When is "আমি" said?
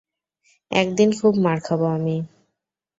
1.91-2.17